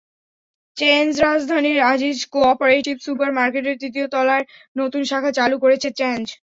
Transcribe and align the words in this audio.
চেঞ্জরাজধানীর 0.77 1.79
Aziz 1.91 2.17
cooperative 2.33 2.95
super 3.05 3.29
মার্কেটের 3.37 3.79
তৃতীয় 3.81 4.07
তলায় 4.13 4.45
নতুন 4.75 5.01
শাখা 5.05 5.31
চালু 5.37 5.55
করেছে 5.63 5.87
চেঞ্জ। 5.99 6.25